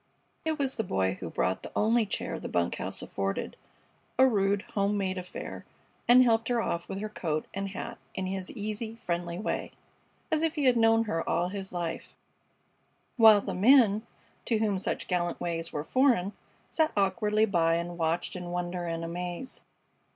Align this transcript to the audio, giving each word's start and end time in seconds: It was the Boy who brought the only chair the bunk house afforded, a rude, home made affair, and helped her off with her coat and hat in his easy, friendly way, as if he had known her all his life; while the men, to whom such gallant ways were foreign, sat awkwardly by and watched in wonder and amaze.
It 0.43 0.57
was 0.57 0.77
the 0.77 0.83
Boy 0.83 1.13
who 1.19 1.29
brought 1.29 1.61
the 1.61 1.71
only 1.75 2.07
chair 2.07 2.39
the 2.39 2.49
bunk 2.49 2.77
house 2.77 3.03
afforded, 3.03 3.55
a 4.17 4.25
rude, 4.25 4.63
home 4.73 4.97
made 4.97 5.19
affair, 5.19 5.63
and 6.07 6.23
helped 6.23 6.47
her 6.47 6.59
off 6.59 6.89
with 6.89 6.99
her 7.01 7.07
coat 7.07 7.45
and 7.53 7.69
hat 7.69 7.99
in 8.15 8.25
his 8.25 8.49
easy, 8.53 8.95
friendly 8.95 9.37
way, 9.37 9.73
as 10.31 10.41
if 10.41 10.55
he 10.55 10.63
had 10.63 10.75
known 10.75 11.03
her 11.03 11.29
all 11.29 11.49
his 11.49 11.71
life; 11.71 12.15
while 13.15 13.41
the 13.41 13.53
men, 13.53 14.01
to 14.45 14.57
whom 14.57 14.79
such 14.79 15.07
gallant 15.07 15.39
ways 15.39 15.71
were 15.71 15.83
foreign, 15.83 16.33
sat 16.71 16.91
awkwardly 16.97 17.45
by 17.45 17.75
and 17.75 17.99
watched 17.99 18.35
in 18.35 18.45
wonder 18.49 18.87
and 18.87 19.05
amaze. 19.05 19.61